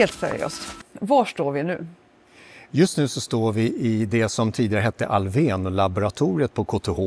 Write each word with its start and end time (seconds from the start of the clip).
helt 0.00 0.12
seriöst, 0.12 0.62
var 0.92 1.24
står 1.24 1.52
vi 1.52 1.62
nu? 1.62 1.86
Just 2.70 2.98
nu 2.98 3.08
så 3.08 3.20
står 3.20 3.52
vi 3.52 3.74
i 3.74 4.06
det 4.06 4.28
som 4.28 4.52
tidigare 4.52 4.82
hette 4.82 5.06
Alven-laboratoriet 5.06 6.54
på 6.54 6.64
KTH. 6.64 7.00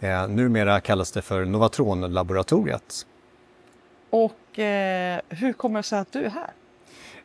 Eh, 0.00 0.28
numera 0.28 0.80
kallas 0.80 1.12
det 1.12 1.22
för 1.22 1.44
Novatron-laboratoriet. 1.44 3.06
Och 4.10 4.58
eh, 4.58 5.20
hur 5.28 5.52
kommer 5.52 5.78
det 5.78 5.82
sig 5.82 5.98
att 5.98 6.12
du 6.12 6.24
är 6.24 6.30
här? 6.30 6.50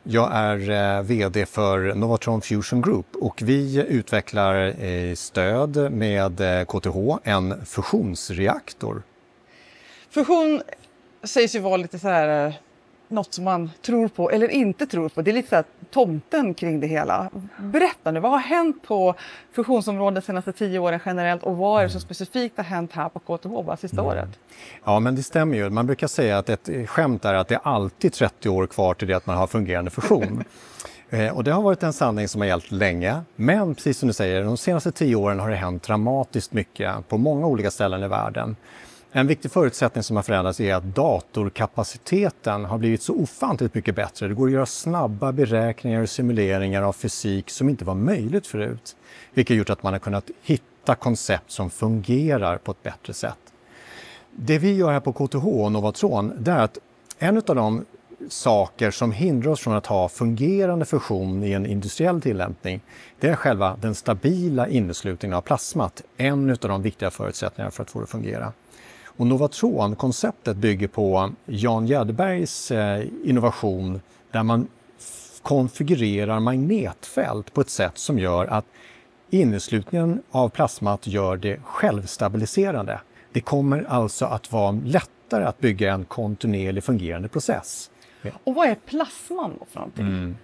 Jag 0.02 0.30
är 0.32 0.70
eh, 0.70 1.02
VD 1.02 1.46
för 1.46 1.94
Novatron 1.94 2.42
Fusion 2.42 2.82
Group 2.82 3.06
och 3.16 3.42
vi 3.42 3.86
utvecklar 3.88 4.84
eh, 4.84 5.14
stöd 5.14 5.92
med 5.92 6.36
KTH 6.68 6.96
eh, 6.96 7.16
en 7.34 7.66
fusionsreaktor. 7.66 9.02
Fusion 10.10 10.62
sägs 11.22 11.54
ju 11.54 11.58
vara 11.58 11.76
lite 11.76 11.98
så 11.98 12.08
här 12.08 12.54
något 13.08 13.34
som 13.34 13.44
man 13.44 13.70
tror 13.82 14.08
på 14.08 14.30
eller 14.30 14.48
inte 14.48 14.86
tror 14.86 15.08
på. 15.08 15.22
Det 15.22 15.30
är 15.30 15.32
lite 15.32 15.48
så 15.48 15.54
här 15.54 15.64
tomten 15.90 16.54
kring 16.54 16.80
det 16.80 16.86
hela. 16.86 17.30
Berätta 17.58 18.10
nu, 18.10 18.20
vad 18.20 18.30
har 18.30 18.38
hänt 18.38 18.82
på 18.82 19.14
fusionsområdet 19.52 20.22
de 20.22 20.26
senaste 20.26 20.52
tio 20.52 20.78
åren 20.78 21.00
generellt 21.04 21.42
och 21.42 21.56
vad 21.56 21.80
är 21.80 21.84
det 21.84 21.90
som 21.90 22.00
specifikt 22.00 22.56
har 22.56 22.64
hänt 22.64 22.92
här 22.92 23.08
på 23.08 23.18
KTH 23.18 23.48
bara 23.48 23.76
sista 23.76 24.00
mm. 24.00 24.06
året? 24.06 24.28
Ja, 24.84 25.00
men 25.00 25.16
det 25.16 25.22
stämmer 25.22 25.56
ju. 25.56 25.70
Man 25.70 25.86
brukar 25.86 26.06
säga 26.06 26.38
att 26.38 26.48
ett 26.48 26.88
skämt 26.88 27.24
är 27.24 27.34
att 27.34 27.48
det 27.48 27.54
är 27.54 27.60
alltid 27.64 28.12
30 28.12 28.48
år 28.48 28.66
kvar 28.66 28.94
till 28.94 29.08
det 29.08 29.14
att 29.14 29.26
man 29.26 29.36
har 29.36 29.46
fungerande 29.46 29.90
fusion. 29.90 30.44
Eh, 31.10 31.36
och 31.36 31.44
det 31.44 31.50
har 31.50 31.62
varit 31.62 31.82
en 31.82 31.92
sanning 31.92 32.28
som 32.28 32.40
har 32.40 32.48
gällt 32.48 32.70
länge. 32.70 33.20
Men 33.36 33.74
precis 33.74 33.98
som 33.98 34.06
du 34.06 34.12
säger, 34.12 34.44
de 34.44 34.56
senaste 34.56 34.92
tio 34.92 35.16
åren 35.16 35.40
har 35.40 35.50
det 35.50 35.56
hänt 35.56 35.82
dramatiskt 35.82 36.52
mycket 36.52 37.08
på 37.08 37.18
många 37.18 37.46
olika 37.46 37.70
ställen 37.70 38.02
i 38.02 38.08
världen. 38.08 38.56
En 39.16 39.26
viktig 39.26 39.50
förutsättning 39.50 40.02
som 40.02 40.16
har 40.16 40.22
förändrats 40.22 40.60
är 40.60 40.74
att 40.74 40.94
datorkapaciteten 40.94 42.64
har 42.64 42.78
blivit 42.78 43.02
så 43.02 43.14
ofantligt 43.14 43.74
mycket 43.74 43.94
bättre. 43.94 44.28
Det 44.28 44.34
går 44.34 44.46
att 44.46 44.52
göra 44.52 44.66
snabba 44.66 45.32
beräkningar 45.32 46.02
och 46.02 46.08
simuleringar 46.08 46.82
av 46.82 46.92
fysik 46.92 47.50
som 47.50 47.68
inte 47.68 47.84
var 47.84 47.94
möjligt 47.94 48.46
förut. 48.46 48.96
Vilket 49.34 49.54
har 49.54 49.58
gjort 49.58 49.70
att 49.70 49.82
man 49.82 49.92
har 49.92 50.00
kunnat 50.00 50.30
hitta 50.42 50.94
koncept 50.94 51.50
som 51.50 51.70
fungerar 51.70 52.58
på 52.58 52.70
ett 52.70 52.82
bättre 52.82 53.12
sätt. 53.12 53.38
Det 54.30 54.58
vi 54.58 54.72
gör 54.72 54.92
här 54.92 55.00
på 55.00 55.12
KTH 55.12 55.46
och 55.46 55.72
Novatron, 55.72 56.32
det 56.38 56.50
är 56.50 56.58
att 56.58 56.78
en 57.18 57.36
av 57.36 57.56
de 57.56 57.84
saker 58.28 58.90
som 58.90 59.12
hindrar 59.12 59.50
oss 59.50 59.60
från 59.60 59.74
att 59.74 59.86
ha 59.86 60.08
fungerande 60.08 60.84
fusion 60.84 61.44
i 61.44 61.52
en 61.52 61.66
industriell 61.66 62.20
tillämpning, 62.20 62.80
det 63.20 63.28
är 63.28 63.36
själva 63.36 63.76
den 63.80 63.94
stabila 63.94 64.68
inneslutningen 64.68 65.36
av 65.36 65.40
plasmat. 65.40 66.02
En 66.16 66.50
av 66.50 66.56
de 66.56 66.82
viktiga 66.82 67.10
förutsättningarna 67.10 67.70
för 67.70 67.82
att 67.82 67.90
få 67.90 67.98
det 67.98 68.02
att 68.02 68.10
fungera. 68.10 68.52
Och 69.16 69.26
Novatron-konceptet 69.26 70.56
bygger 70.56 70.88
på 70.88 71.30
Jan 71.46 71.86
Gärdbergs 71.86 72.70
eh, 72.70 73.06
innovation 73.24 74.00
där 74.30 74.42
man 74.42 74.68
konfigurerar 75.42 76.40
magnetfält 76.40 77.54
på 77.54 77.60
ett 77.60 77.70
sätt 77.70 77.98
som 77.98 78.18
gör 78.18 78.46
att 78.46 78.64
inneslutningen 79.30 80.22
av 80.30 80.48
plasmat 80.48 81.06
gör 81.06 81.36
det 81.36 81.60
självstabiliserande. 81.64 83.00
Det 83.32 83.40
kommer 83.40 83.84
alltså 83.88 84.24
att 84.24 84.52
vara 84.52 84.80
lättare 84.84 85.44
att 85.44 85.58
bygga 85.58 85.92
en 85.92 86.04
kontinuerlig 86.04 86.84
fungerande 86.84 87.28
process. 87.28 87.90
Och 88.44 88.54
vad 88.54 88.68
är 88.68 88.74
plasman 88.74 89.56
då 89.58 89.64
för 89.64 89.78
någonting? 89.78 90.06
Mm. 90.06 90.36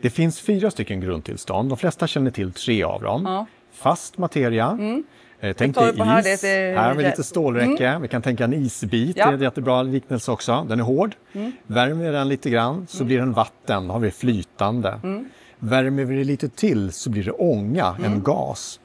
Det 0.00 0.10
finns 0.10 0.40
fyra 0.40 0.70
stycken 0.70 1.00
grundtillstånd. 1.00 1.68
De 1.68 1.78
flesta 1.78 2.06
känner 2.06 2.30
till 2.30 2.52
tre 2.52 2.82
av 2.82 3.02
dem. 3.02 3.22
Ja. 3.24 3.46
Fast 3.72 4.18
materia, 4.18 4.70
mm. 4.70 5.04
Eh, 5.40 5.52
tänk 5.58 5.74
dig 5.74 5.90
is. 5.90 5.98
Här, 5.98 6.22
det 6.22 6.44
är... 6.44 6.76
här 6.76 6.88
har 6.88 6.94
vi 6.94 7.04
lite 7.04 7.22
stålräcke. 7.22 7.86
Mm. 7.86 8.02
Vi 8.02 8.08
kan 8.08 8.22
tänka 8.22 8.44
en 8.44 8.52
isbit. 8.52 9.16
Ja. 9.16 9.24
Det 9.26 9.30
är 9.30 9.34
en 9.34 9.42
jättebra 9.42 9.82
liknelse 9.82 10.32
också. 10.32 10.66
Den 10.68 10.80
är 10.80 10.84
hård. 10.84 11.14
Mm. 11.32 11.52
Värmer 11.66 12.12
den 12.12 12.28
lite 12.28 12.50
grann 12.50 12.86
så 12.88 12.96
mm. 12.96 13.06
blir 13.06 13.18
den 13.18 13.32
vatten. 13.32 13.86
Då 13.86 13.92
har 13.92 14.00
vi 14.00 14.10
flytande. 14.10 15.00
Mm. 15.02 15.28
Värmer 15.58 16.04
vi 16.04 16.16
det 16.16 16.24
lite 16.24 16.48
till 16.48 16.92
så 16.92 17.10
blir 17.10 17.24
det 17.24 17.30
ånga, 17.30 17.96
en 17.98 18.04
mm. 18.04 18.22
gas. 18.22 18.80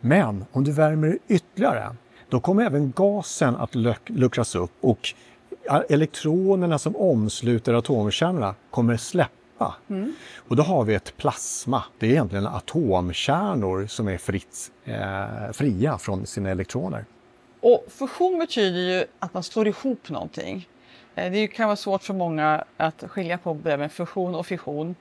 Men 0.00 0.44
om 0.52 0.64
du 0.64 0.72
värmer 0.72 1.08
det 1.08 1.34
ytterligare, 1.34 1.94
då 2.28 2.40
kommer 2.40 2.64
även 2.66 2.92
gasen 2.96 3.56
att 3.56 3.74
luckras 4.06 4.54
upp 4.54 4.72
och 4.80 5.14
elektronerna 5.88 6.78
som 6.78 6.96
omsluter 6.96 7.74
atomkärnorna 7.74 8.54
kommer 8.70 8.96
släppa 8.96 9.30
släppa. 9.56 9.74
Mm. 9.88 10.14
Och 10.48 10.56
då 10.56 10.62
har 10.62 10.84
vi 10.84 10.94
ett 10.94 11.16
plasma. 11.16 11.84
Det 11.98 12.06
är 12.06 12.10
egentligen 12.10 12.46
atomkärnor 12.46 13.86
som 13.86 14.08
är 14.08 14.18
fritt, 14.18 14.70
eh, 14.84 15.52
fria 15.52 15.98
från 15.98 16.26
sina 16.26 16.50
elektroner. 16.50 17.04
Och 17.60 17.84
fusion 17.88 18.38
betyder 18.38 18.80
ju 18.80 19.04
att 19.18 19.34
man 19.34 19.42
slår 19.42 19.68
ihop 19.68 20.08
någonting. 20.08 20.68
Eh, 21.14 21.32
det 21.32 21.46
kan 21.46 21.66
vara 21.66 21.76
svårt 21.76 22.02
för 22.02 22.14
många 22.14 22.64
att 22.76 23.04
skilja 23.08 23.38
på 23.38 23.54
med 23.54 23.92
fusion 23.92 24.34
och 24.34 24.46
fission. 24.46 24.94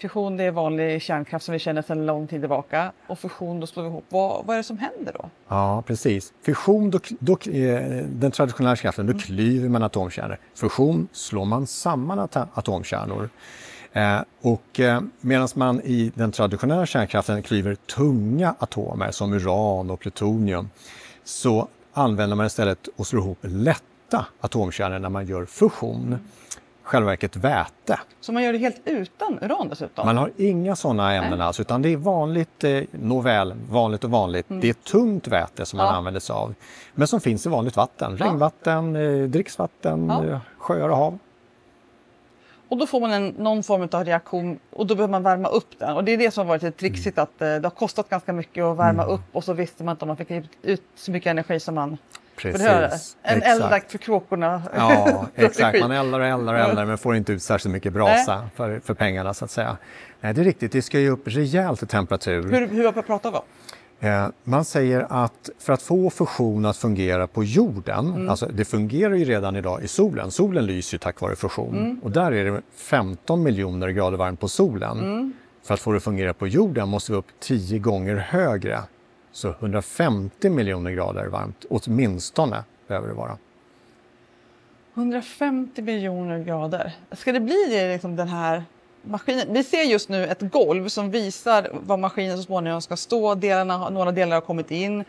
Fission 0.00 0.36
det 0.36 0.44
är 0.44 0.50
vanlig 0.50 1.02
kärnkraft 1.02 1.44
som 1.44 1.52
vi 1.52 1.58
känner 1.58 1.82
sedan 1.82 2.06
lång 2.06 2.26
tid 2.26 2.40
tillbaka 2.40 2.92
och 3.06 3.18
fusion 3.18 3.60
då 3.60 3.66
slår 3.66 3.82
vi 3.82 3.88
ihop. 3.88 4.04
Vad, 4.08 4.46
vad 4.46 4.54
är 4.54 4.58
det 4.58 4.64
som 4.64 4.78
händer 4.78 5.12
då? 5.12 5.30
Ja 5.48 5.82
precis. 5.86 6.32
Fission, 6.42 6.90
då, 6.90 6.98
då, 7.18 7.32
eh, 7.32 8.04
den 8.06 8.30
traditionella 8.30 8.76
kärnkraften, 8.76 9.06
då 9.06 9.12
mm. 9.12 9.20
klyver 9.20 9.68
man 9.68 9.82
atomkärnor. 9.82 10.38
Fusion 10.54 11.08
slår 11.12 11.44
man 11.44 11.66
samman 11.66 12.28
atomkärnor. 12.54 13.28
Eh, 13.92 14.20
och 14.40 14.80
eh, 14.80 15.00
medan 15.20 15.48
man 15.54 15.80
i 15.80 16.12
den 16.14 16.32
traditionella 16.32 16.86
kärnkraften 16.86 17.42
klyver 17.42 17.74
tunga 17.74 18.54
atomer 18.58 19.10
som 19.10 19.32
uran 19.32 19.90
och 19.90 20.00
plutonium 20.00 20.70
så 21.24 21.68
använder 21.92 22.36
man 22.36 22.46
istället 22.46 22.88
och 22.96 23.06
slår 23.06 23.22
ihop 23.22 23.38
lätta 23.40 24.26
atomkärnor 24.40 24.98
när 24.98 25.08
man 25.08 25.26
gör 25.26 25.44
fusion. 25.44 26.18
Själva 26.82 27.10
verket 27.10 27.36
väte. 27.36 28.00
Så 28.20 28.32
man 28.32 28.42
gör 28.42 28.52
det 28.52 28.58
helt 28.58 28.80
utan 28.84 29.38
uran 29.42 29.68
dessutom? 29.68 30.06
Man 30.06 30.16
har 30.16 30.30
inga 30.36 30.76
sådana 30.76 31.14
ämnen 31.14 31.40
alls 31.40 31.60
utan 31.60 31.82
det 31.82 31.88
är 31.88 31.96
vanligt, 31.96 32.64
eh, 32.64 32.82
nåväl, 32.90 33.54
vanligt 33.70 34.04
och 34.04 34.10
vanligt. 34.10 34.50
Mm. 34.50 34.60
Det 34.60 34.68
är 34.68 34.72
tungt 34.72 35.28
väte 35.28 35.66
som 35.66 35.76
man 35.76 35.86
ja. 35.86 35.92
använder 35.92 36.20
sig 36.20 36.34
av. 36.34 36.54
Men 36.94 37.06
som 37.06 37.20
finns 37.20 37.46
i 37.46 37.48
vanligt 37.48 37.76
vatten. 37.76 38.16
Regnvatten, 38.16 38.94
ja. 38.94 39.26
dricksvatten, 39.26 40.08
ja. 40.08 40.40
sjöar 40.58 40.88
och 40.88 40.96
hav. 40.96 41.18
Och 42.70 42.76
då 42.76 42.86
får 42.86 43.00
man 43.00 43.12
en, 43.12 43.28
någon 43.28 43.62
form 43.62 43.88
av 43.92 44.04
reaktion 44.04 44.58
och 44.70 44.86
då 44.86 44.94
behöver 44.94 45.12
man 45.12 45.22
värma 45.22 45.48
upp 45.48 45.78
den. 45.78 45.96
Och 45.96 46.04
det 46.04 46.12
är 46.12 46.18
det 46.18 46.30
som 46.30 46.46
har 46.46 46.48
varit 46.48 46.62
lite 46.62 46.78
trixigt 46.78 47.18
mm. 47.18 47.22
att 47.22 47.42
eh, 47.42 47.54
det 47.54 47.64
har 47.64 47.70
kostat 47.70 48.08
ganska 48.08 48.32
mycket 48.32 48.64
att 48.64 48.78
värma 48.78 49.02
mm. 49.02 49.14
upp 49.14 49.20
och 49.32 49.44
så 49.44 49.52
visste 49.52 49.84
man 49.84 49.92
inte 49.92 50.04
om 50.04 50.08
man 50.08 50.16
fick 50.16 50.30
ut 50.62 50.82
så 50.94 51.10
mycket 51.10 51.30
energi 51.30 51.60
som 51.60 51.74
man 51.74 51.98
Precis. 52.36 53.16
En 53.22 53.42
eldakt 53.42 53.90
för 53.90 53.98
kråkorna. 53.98 54.62
Ja, 54.76 55.26
exakt. 55.34 55.80
Man 55.80 55.90
eldar 55.90 56.20
och 56.20 56.26
eldar 56.26 56.54
och 56.54 56.60
eldar 56.60 56.86
men 56.86 56.98
får 56.98 57.16
inte 57.16 57.32
ut 57.32 57.42
särskilt 57.42 57.72
mycket 57.72 57.92
brasa 57.92 58.48
för, 58.56 58.80
för 58.80 58.94
pengarna 58.94 59.34
så 59.34 59.44
att 59.44 59.50
säga. 59.50 59.76
Nej, 60.20 60.34
det 60.34 60.40
är 60.40 60.44
riktigt. 60.44 60.72
Det 60.72 60.82
ska 60.82 60.98
ju 60.98 61.10
upp 61.10 61.22
rejält 61.24 61.82
i 61.82 61.86
temperatur. 61.86 62.42
Hur, 62.42 62.68
hur 62.68 63.02
pratar 63.02 63.30
vi 63.30 63.36
om? 63.36 63.44
Eh, 64.00 64.28
man 64.44 64.64
säger 64.64 65.06
att 65.08 65.50
för 65.58 65.72
att 65.72 65.82
få 65.82 66.10
fusion 66.10 66.64
att 66.64 66.76
fungera 66.76 67.26
på 67.26 67.44
jorden, 67.44 68.06
mm. 68.06 68.28
alltså 68.28 68.46
det 68.46 68.64
fungerar 68.64 69.14
ju 69.14 69.24
redan 69.24 69.56
idag 69.56 69.84
i 69.84 69.88
solen, 69.88 70.30
solen 70.30 70.66
lyser 70.66 70.94
ju 70.94 70.98
tack 70.98 71.20
vare 71.20 71.36
fusion 71.36 71.78
mm. 71.78 72.00
och 72.02 72.10
där 72.10 72.32
är 72.32 72.44
det 72.44 72.62
15 72.74 73.42
miljoner 73.42 73.88
grader 73.88 74.18
varmt 74.18 74.40
på 74.40 74.48
solen. 74.48 74.98
Mm. 74.98 75.32
För 75.62 75.74
att 75.74 75.80
få 75.80 75.90
det 75.90 75.96
att 75.96 76.02
fungera 76.02 76.34
på 76.34 76.46
jorden 76.46 76.88
måste 76.88 77.12
vi 77.12 77.18
upp 77.18 77.26
10 77.40 77.78
gånger 77.78 78.16
högre. 78.16 78.78
Så 79.32 79.48
150 79.48 80.50
miljoner 80.50 80.90
grader 80.90 81.26
varmt 81.26 81.64
åtminstone 81.70 82.64
behöver 82.88 83.08
det 83.08 83.14
vara. 83.14 83.36
150 84.94 85.82
miljoner 85.82 86.44
grader. 86.44 86.92
Ska 87.12 87.32
det 87.32 87.40
bli 87.40 87.66
det, 87.70 87.92
liksom 87.92 88.16
den 88.16 88.28
här 88.28 88.64
maskinen. 89.02 89.52
Vi 89.52 89.64
ser 89.64 89.82
just 89.82 90.08
nu 90.08 90.26
ett 90.26 90.40
golv 90.40 90.88
som 90.88 91.10
visar 91.10 91.70
var 91.72 91.96
maskinen 91.96 92.36
så 92.36 92.42
småningom 92.42 92.82
ska 92.82 92.96
stå. 92.96 93.34
Delarna, 93.34 93.88
några 93.88 94.12
delar 94.12 94.36
har 94.36 94.40
kommit 94.40 94.70
in. 94.70 95.04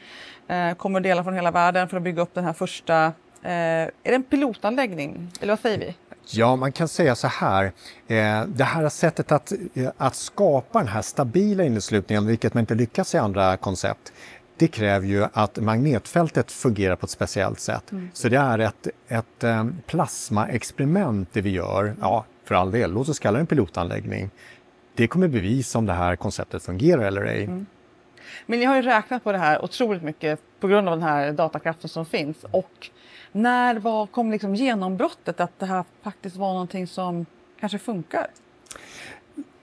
Eh, 0.47 0.73
kommer 0.73 0.99
delar 0.99 1.23
från 1.23 1.33
hela 1.33 1.51
världen 1.51 1.89
för 1.89 1.97
att 1.97 2.03
bygga 2.03 2.21
upp 2.21 2.33
den 2.33 2.43
här 2.43 2.53
första. 2.53 3.05
Eh, 3.43 3.51
är 3.51 3.91
det 4.03 4.15
en 4.15 4.23
pilotanläggning? 4.23 5.31
Eller 5.41 5.53
vad 5.53 5.59
säger 5.59 5.77
vi? 5.77 5.95
Ja, 6.29 6.55
man 6.55 6.71
kan 6.71 6.88
säga 6.88 7.15
så 7.15 7.27
här. 7.27 7.65
Eh, 8.07 8.43
det 8.47 8.63
här 8.63 8.89
sättet 8.89 9.31
att, 9.31 9.53
eh, 9.73 9.89
att 9.97 10.15
skapa 10.15 10.79
den 10.79 10.87
här 10.87 11.01
stabila 11.01 11.63
inneslutningen, 11.63 12.27
vilket 12.27 12.53
man 12.53 12.61
inte 12.61 12.75
lyckas 12.75 13.15
i 13.15 13.17
andra 13.17 13.57
koncept, 13.57 14.13
det 14.57 14.67
kräver 14.67 15.07
ju 15.07 15.25
att 15.33 15.57
magnetfältet 15.57 16.51
fungerar 16.51 16.95
på 16.95 17.05
ett 17.05 17.09
speciellt 17.09 17.59
sätt. 17.59 17.91
Mm. 17.91 18.09
Så 18.13 18.29
det 18.29 18.37
är 18.37 18.59
ett, 18.59 18.87
ett 19.07 19.44
eh, 19.44 19.65
plasmaexperiment 19.85 21.29
det 21.33 21.41
vi 21.41 21.49
gör. 21.49 21.95
Ja, 22.01 22.25
för 22.51 22.56
all 22.56 22.71
del, 22.71 22.92
låt 22.92 23.09
oss 23.09 23.19
kalla 23.19 23.38
det 23.38 23.42
en 23.42 23.48
pilotanläggning. 23.48 24.30
Det 24.95 25.07
kommer 25.07 25.27
bevisa 25.27 25.77
om 25.77 25.86
det 25.86 25.94
här 25.94 26.15
konceptet 26.15 26.63
fungerar 26.63 27.03
eller 27.03 27.21
ej. 27.21 27.44
Mm. 27.44 27.65
Men 28.45 28.59
ni 28.59 28.65
har 28.65 28.75
ju 28.75 28.81
räknat 28.81 29.24
på 29.24 29.31
det 29.31 29.38
här 29.38 29.63
otroligt 29.63 30.03
mycket 30.03 30.39
på 30.59 30.68
grund 30.68 30.89
av 30.89 31.00
den 31.00 31.07
här 31.07 31.31
datakraften 31.31 31.89
som 31.89 32.06
finns. 32.06 32.38
Och 32.51 32.89
när 33.31 33.80
var, 33.80 34.06
kom 34.06 34.31
liksom 34.31 34.56
genombrottet 34.56 35.39
att 35.39 35.59
det 35.59 35.65
här 35.65 35.83
faktiskt 36.03 36.36
var 36.36 36.53
någonting 36.53 36.88
som 36.88 37.25
kanske 37.59 37.77
funkar? 37.77 38.27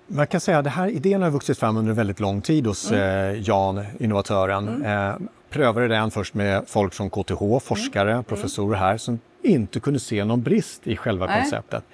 Man 0.06 0.26
kan 0.26 0.40
säga 0.40 0.58
att 0.58 0.64
den 0.64 0.72
här 0.72 0.88
idén 0.88 1.22
har 1.22 1.30
vuxit 1.30 1.58
fram 1.58 1.76
under 1.76 1.92
väldigt 1.92 2.20
lång 2.20 2.40
tid 2.40 2.66
hos 2.66 2.92
mm. 2.92 3.34
eh, 3.34 3.42
Jan, 3.42 3.84
innovatören. 3.98 4.68
Mm. 4.68 5.10
Eh, 5.10 5.16
prövade 5.50 5.88
den 5.88 6.10
först 6.10 6.34
med 6.34 6.64
folk 6.66 6.94
från 6.94 7.10
KTH, 7.10 7.58
forskare, 7.62 8.12
mm. 8.12 8.24
professorer 8.24 8.78
här 8.78 8.96
som 8.96 9.20
inte 9.42 9.80
kunde 9.80 10.00
se 10.00 10.24
någon 10.24 10.42
brist 10.42 10.86
i 10.86 10.96
själva 10.96 11.26
Nej. 11.26 11.40
konceptet. 11.40 11.84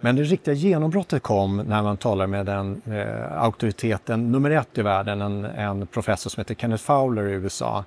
Men 0.00 0.16
det 0.16 0.22
riktiga 0.22 0.54
genombrottet 0.54 1.22
kom 1.22 1.56
när 1.56 1.82
man 1.82 1.96
talar 1.96 2.26
med 2.26 2.46
den 2.46 2.82
eh, 2.86 3.42
auktoriteten 3.42 4.32
nummer 4.32 4.50
ett 4.50 4.78
i 4.78 4.82
världen, 4.82 5.20
en, 5.20 5.44
en 5.44 5.86
professor 5.86 6.30
som 6.30 6.40
heter 6.40 6.54
Kenneth 6.54 6.84
Fowler 6.84 7.28
i 7.28 7.32
USA. 7.32 7.84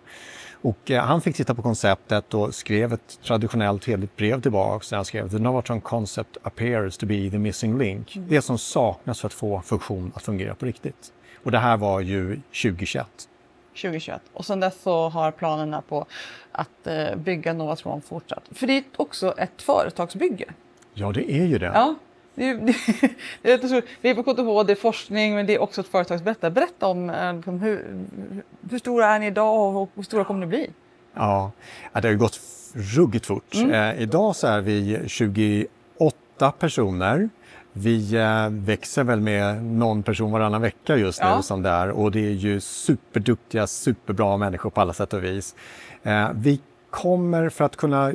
Och 0.61 0.91
eh, 0.91 1.03
han 1.03 1.21
fick 1.21 1.35
titta 1.35 1.55
på 1.55 1.61
konceptet 1.61 2.33
och 2.33 2.55
skrev 2.55 2.93
ett 2.93 3.19
traditionellt 3.23 3.85
hederligt 3.85 4.15
brev 4.15 4.41
tillbaka. 4.41 4.85
Där 4.89 4.95
han 4.95 5.05
skrev 5.05 5.29
“The 5.29 5.39
Novatron 5.39 5.81
concept 5.81 6.37
appears 6.43 6.97
to 6.97 7.05
be 7.05 7.29
the 7.29 7.37
missing 7.37 7.77
link”. 7.77 8.15
Mm. 8.15 8.27
Det 8.29 8.41
som 8.41 8.57
saknas 8.57 9.21
för 9.21 9.27
att 9.27 9.33
få 9.33 9.61
funktion 9.61 10.11
att 10.15 10.23
fungera 10.23 10.55
på 10.55 10.65
riktigt. 10.65 11.13
Och 11.43 11.51
det 11.51 11.59
här 11.59 11.77
var 11.77 11.99
ju 11.99 12.35
2021. 12.35 13.07
2021. 13.69 14.21
Och 14.33 14.45
sen 14.45 14.59
dess 14.59 14.81
så 14.81 15.09
har 15.09 15.31
planerna 15.31 15.81
på 15.81 16.05
att 16.51 16.87
eh, 16.87 17.15
bygga 17.15 17.53
Novatron 17.53 18.01
fortsatt. 18.01 18.43
För 18.51 18.67
det 18.67 18.77
är 18.77 18.83
också 18.95 19.33
ett 19.37 19.61
företagsbygge. 19.61 20.45
Ja, 20.93 21.11
det 21.11 21.31
är 21.31 21.45
ju 21.45 21.57
det. 21.57 21.65
Ja. 21.65 21.95
Det, 22.35 22.53
det, 22.53 22.75
det, 23.41 23.57
det, 23.57 23.83
vi 24.01 24.09
är 24.09 24.15
på 24.15 24.23
KTH, 24.23 24.67
det 24.67 24.73
är 24.73 24.75
forskning 24.75 25.35
men 25.35 25.45
det 25.45 25.55
är 25.55 25.61
också 25.61 25.81
ett 25.81 25.87
företagsberätta. 25.87 26.49
Berätta 26.49 26.87
om 26.87 27.09
eh, 27.09 27.33
liksom, 27.33 27.59
hur, 27.59 28.05
hur 28.71 28.79
stora 28.79 29.07
är 29.07 29.19
ni 29.19 29.27
idag 29.27 29.75
och 29.75 29.89
hur 29.95 30.03
stora 30.03 30.23
kommer 30.23 30.39
ni 30.39 30.45
bli? 30.45 30.69
Ja, 31.13 31.51
det 31.93 32.03
har 32.03 32.09
ju 32.09 32.17
gått 32.17 32.39
ruggigt 32.73 33.25
fort. 33.25 33.55
Mm. 33.55 33.71
Eh, 33.71 34.01
idag 34.01 34.35
så 34.35 34.47
är 34.47 34.61
vi 34.61 34.99
28 35.07 36.51
personer. 36.59 37.29
Vi 37.73 38.15
eh, 38.15 38.49
växer 38.49 39.03
väl 39.03 39.19
med 39.19 39.63
någon 39.63 40.03
person 40.03 40.31
varannan 40.31 40.61
vecka 40.61 40.97
just 40.97 41.21
nu 41.21 41.27
ja. 41.27 41.41
som 41.41 41.61
det 41.61 41.69
är 41.69 41.89
och 41.89 42.11
det 42.11 42.25
är 42.25 42.31
ju 42.31 42.59
superduktiga, 42.59 43.67
superbra 43.67 44.37
människor 44.37 44.69
på 44.69 44.81
alla 44.81 44.93
sätt 44.93 45.13
och 45.13 45.23
vis. 45.23 45.55
Eh, 46.03 46.29
vi 46.35 46.59
kommer 46.93 47.49
för 47.49 47.63
att 47.63 47.75
kunna 47.75 48.11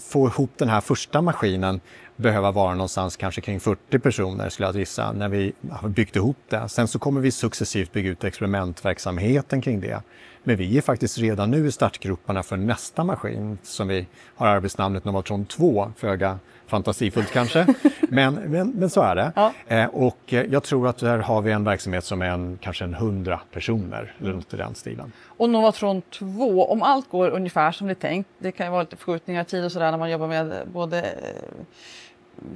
få 0.00 0.28
ihop 0.28 0.50
den 0.56 0.68
här 0.68 0.80
första 0.80 1.22
maskinen 1.22 1.80
behöva 2.22 2.50
vara 2.50 2.74
någonstans 2.74 3.16
kanske 3.16 3.40
kring 3.40 3.60
40 3.60 3.98
personer 3.98 4.48
skulle 4.48 4.68
jag 4.68 4.76
gissa 4.76 5.12
när 5.12 5.28
vi 5.28 5.52
har 5.70 5.88
byggt 5.88 6.16
ihop 6.16 6.36
det. 6.48 6.68
Sen 6.68 6.88
så 6.88 6.98
kommer 6.98 7.20
vi 7.20 7.30
successivt 7.30 7.92
bygga 7.92 8.10
ut 8.10 8.24
experimentverksamheten 8.24 9.60
kring 9.60 9.80
det. 9.80 10.02
Men 10.44 10.56
vi 10.56 10.78
är 10.78 10.82
faktiskt 10.82 11.18
redan 11.18 11.50
nu 11.50 11.66
i 11.66 11.72
startgroparna 11.72 12.42
för 12.42 12.56
nästa 12.56 13.04
maskin 13.04 13.58
som 13.62 13.88
vi 13.88 14.06
har 14.34 14.46
arbetsnamnet 14.46 15.04
Novatron 15.04 15.44
2, 15.44 15.92
föga 15.96 16.38
fantasifullt 16.66 17.32
kanske. 17.32 17.66
men, 18.08 18.34
men, 18.34 18.70
men 18.70 18.90
så 18.90 19.02
är 19.02 19.16
det. 19.16 19.32
Ja. 19.36 19.52
Eh, 19.66 19.86
och 19.86 20.32
eh, 20.32 20.44
jag 20.50 20.62
tror 20.62 20.88
att 20.88 20.98
där 20.98 21.18
har 21.18 21.42
vi 21.42 21.52
en 21.52 21.64
verksamhet 21.64 22.04
som 22.04 22.22
är 22.22 22.26
en, 22.26 22.58
kanske 22.62 22.84
en 22.84 22.94
hundra 22.94 23.40
personer 23.52 24.14
eller 24.20 24.32
något 24.32 24.54
i 24.54 24.56
den 24.56 24.74
stilen. 24.74 25.12
Och 25.26 25.50
Novatron 25.50 26.02
2, 26.02 26.66
om 26.66 26.82
allt 26.82 27.10
går 27.10 27.30
ungefär 27.30 27.72
som 27.72 27.86
det 27.86 27.92
är 27.92 27.94
tänkt, 27.94 28.28
det 28.38 28.52
kan 28.52 28.66
ju 28.66 28.72
vara 28.72 28.82
lite 28.82 28.96
förskjutningar 28.96 29.42
i 29.42 29.44
tid 29.44 29.64
och 29.64 29.72
sådär 29.72 29.90
när 29.90 29.98
man 29.98 30.10
jobbar 30.10 30.28
med 30.28 30.68
både 30.72 31.00
eh, 31.00 31.64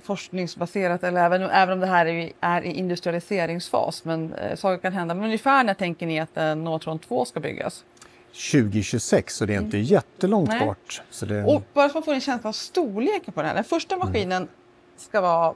forskningsbaserat 0.02 1.04
eller 1.04 1.24
även, 1.24 1.42
även 1.42 1.72
om 1.72 1.80
det 1.80 1.86
här 1.86 2.06
är, 2.06 2.32
är 2.40 2.62
i 2.62 2.72
industrialiseringsfas. 2.72 4.04
Men 4.04 4.34
eh, 4.34 4.56
saker 4.56 4.82
kan 4.82 4.92
hända. 4.92 5.14
Men 5.14 5.24
ungefär 5.24 5.64
när 5.64 5.74
tänker 5.74 6.06
ni 6.06 6.20
att 6.20 6.36
eh, 6.36 6.54
Novatron 6.54 6.98
2 6.98 7.24
ska 7.24 7.40
byggas? 7.40 7.84
2026 8.52 9.36
så 9.36 9.46
det 9.46 9.54
är 9.54 9.58
inte 9.58 9.76
mm. 9.76 9.86
jättelångt 9.86 10.48
Nej. 10.48 10.66
bort. 10.66 11.02
Så 11.10 11.26
det... 11.26 11.44
Och 11.44 11.62
bara 11.74 11.88
för 11.88 11.98
att 11.98 12.04
få 12.04 12.12
en 12.12 12.20
känsla 12.20 12.48
av 12.48 12.52
storleken 12.52 13.34
på 13.34 13.40
den 13.40 13.48
här. 13.48 13.54
Den 13.54 13.64
första 13.64 13.94
mm. 13.94 14.06
maskinen 14.06 14.42
mm. 14.42 14.48
ska 14.96 15.20
vara, 15.20 15.54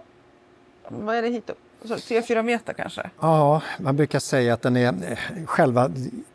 vad 0.89 1.17
är 1.17 1.23
det 1.23 1.29
hit 1.29 1.51
3-4 1.83 2.43
meter 2.43 2.73
kanske? 2.73 3.11
Ja, 3.21 3.63
man 3.79 3.97
brukar 3.97 4.19
säga 4.19 4.55
att 4.55 4.63
den 4.63 4.77
är 4.77 4.89
eh, 4.89 5.47
själva 5.47 5.91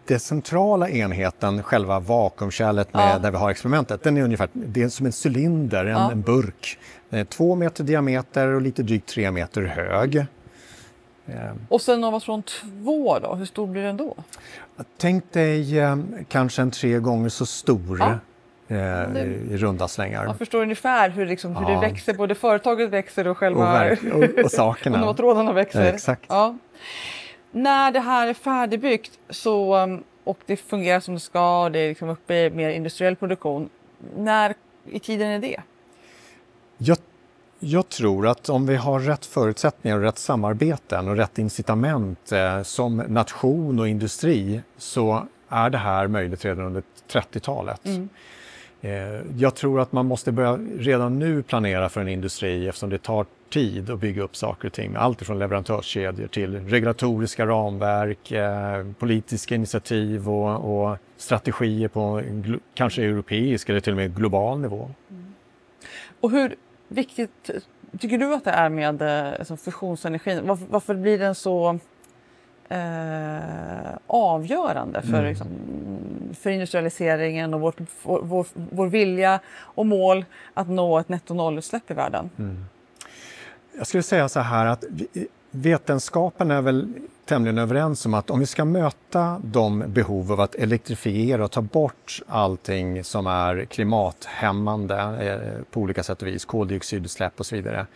den 0.05 0.19
centrala 0.19 0.89
enheten, 0.89 1.63
själva 1.63 1.99
vakuumkärlet 1.99 2.93
med, 2.93 3.15
ja. 3.15 3.19
där 3.19 3.31
vi 3.31 3.37
har 3.37 3.49
experimentet, 3.49 4.03
den 4.03 4.17
är 4.17 4.21
ungefär 4.21 4.49
det 4.53 4.83
är 4.83 4.89
som 4.89 5.05
en 5.05 5.13
cylinder, 5.25 5.85
en, 5.85 5.91
ja. 5.91 6.11
en 6.11 6.21
burk. 6.21 6.79
Är 7.15 7.25
två 7.25 7.55
meter 7.55 7.83
diameter 7.83 8.47
och 8.47 8.61
lite 8.61 8.83
drygt 8.83 9.09
tre 9.09 9.31
meter 9.31 9.61
hög. 9.61 10.15
Eh. 10.15 10.25
Och 11.69 11.81
sen 11.81 12.01
Novatron 12.01 12.43
2 12.43 13.19
då, 13.19 13.35
hur 13.35 13.45
stor 13.45 13.67
blir 13.67 13.83
den 13.83 13.97
då? 13.97 14.15
Tänk 14.97 15.31
dig 15.31 15.79
eh, 15.79 15.97
kanske 16.29 16.61
en 16.61 16.71
tre 16.71 16.99
gånger 16.99 17.29
så 17.29 17.45
stor. 17.45 17.99
Ja. 17.99 18.17
Eh, 18.67 19.23
i 19.51 19.57
runda 19.57 19.87
slängar. 19.87 20.25
Man 20.25 20.37
förstår 20.37 20.61
ungefär 20.61 21.09
hur, 21.09 21.25
liksom, 21.25 21.55
hur 21.55 21.69
ja. 21.69 21.75
det 21.75 21.87
växer, 21.87 22.13
både 22.13 22.35
företaget 22.35 22.89
växer 22.89 23.27
och 23.27 23.37
själva 23.37 23.91
och, 23.91 24.23
och, 24.23 24.43
och 24.43 24.51
sakerna. 24.51 25.09
och 25.09 25.17
trådarna 25.17 25.53
växer. 25.53 25.85
Ja, 25.85 25.89
exakt. 25.89 26.25
Ja. 26.27 26.57
När 27.51 27.91
det 27.91 27.99
här 27.99 28.27
är 28.27 28.33
färdigbyggt 28.33 29.19
så, 29.29 29.75
um, 29.77 30.03
och 30.23 30.39
det 30.45 30.57
fungerar 30.57 30.99
som 30.99 31.13
det 31.13 31.19
ska 31.19 31.63
och 31.63 31.71
det 31.71 31.79
är 31.79 31.89
liksom 31.89 32.09
uppe 32.09 32.35
i 32.35 32.49
mer 32.49 32.69
industriell 32.69 33.15
produktion, 33.15 33.69
när 34.17 34.53
i 34.85 34.99
tiden 34.99 35.27
är 35.27 35.39
det? 35.39 35.61
Jag, 36.77 36.97
jag 37.59 37.89
tror 37.89 38.27
att 38.27 38.49
om 38.49 38.67
vi 38.67 38.75
har 38.75 38.99
rätt 38.99 39.25
förutsättningar 39.25 39.97
och 39.97 40.03
rätt 40.03 40.17
samarbeten 40.17 41.07
och 41.07 41.15
rätt 41.15 41.39
incitament 41.39 42.31
eh, 42.31 42.63
som 42.63 42.97
nation 42.97 43.79
och 43.79 43.87
industri 43.87 44.61
så 44.77 45.27
är 45.49 45.69
det 45.69 45.77
här 45.77 46.07
möjligt 46.07 46.45
redan 46.45 46.65
under 46.65 46.83
30-talet. 47.11 47.85
Mm. 47.85 48.09
Eh, 48.81 49.21
jag 49.37 49.55
tror 49.55 49.79
att 49.79 49.91
man 49.91 50.05
måste 50.05 50.31
börja 50.31 50.59
redan 50.77 51.19
nu 51.19 51.43
planera 51.43 51.89
för 51.89 52.01
en 52.01 52.07
industri 52.07 52.67
eftersom 52.67 52.89
det 52.89 52.97
tar 52.97 53.25
tid 53.49 53.89
att 53.89 53.99
bygga 53.99 54.23
upp 54.23 54.35
saker 54.35 54.67
och 54.67 54.73
ting. 54.73 54.95
Allt 54.95 55.21
från 55.21 55.39
leverantörskedjor 55.39 56.27
till 56.27 56.69
regulatoriska 56.69 57.45
ramverk, 57.45 58.31
eh, 58.31 58.91
politiska 58.99 59.55
initiativ 59.55 60.29
och, 60.29 60.89
och 60.89 60.97
strategier 61.17 61.87
på 61.87 62.21
kanske 62.73 63.03
europeisk 63.03 63.69
eller 63.69 63.79
till 63.79 63.93
och 63.93 63.97
med 63.97 64.15
global 64.15 64.59
nivå. 64.59 64.91
Mm. 65.09 65.33
Och 66.21 66.31
hur 66.31 66.55
viktigt 66.87 67.49
tycker 67.99 68.17
du 68.17 68.33
att 68.33 68.43
det 68.43 68.51
är 68.51 68.69
med 68.69 69.01
alltså, 69.01 69.57
fusionsenergin? 69.57 70.47
Varför, 70.47 70.65
varför 70.69 70.95
blir 70.95 71.19
den 71.19 71.35
så 71.35 71.79
eh, 72.69 73.95
avgörande 74.07 75.01
för, 75.01 75.13
mm. 75.13 75.25
liksom, 75.25 75.47
för 76.39 76.49
industrialiseringen 76.49 77.53
och 77.53 77.61
vårt, 77.61 77.79
vår, 78.03 78.21
vår, 78.21 78.47
vår, 78.53 78.87
vilja 78.87 79.39
och 79.57 79.85
mål 79.85 80.25
att 80.53 80.69
nå 80.69 80.99
ett 80.99 81.09
netto 81.09 81.33
nollutsläpp 81.33 81.91
i 81.91 81.93
världen. 81.93 82.29
Mm. 82.37 82.65
Jag 83.77 83.87
skulle 83.87 84.03
säga 84.03 84.29
så 84.29 84.39
här 84.39 84.65
att 84.65 84.83
vetenskapen 85.51 86.51
är 86.51 86.61
väl 86.61 86.93
tämligen 87.25 87.57
överens 87.57 88.05
om 88.05 88.13
att 88.13 88.29
om 88.29 88.39
vi 88.39 88.45
ska 88.45 88.65
möta 88.65 89.41
de 89.43 89.83
behov 89.87 90.31
av 90.31 90.41
att 90.41 90.55
elektrifiera 90.55 91.43
och 91.45 91.51
ta 91.51 91.61
bort 91.61 92.21
allting 92.27 93.03
som 93.03 93.27
är 93.27 93.65
klimathämmande 93.65 94.95
eh, 94.97 95.63
på 95.71 95.79
olika 95.79 96.03
sätt 96.03 96.21
och 96.21 96.27
vis, 96.27 96.45
koldioxidutsläpp 96.45 97.39
och 97.39 97.45
så 97.45 97.55
vidare, 97.55 97.87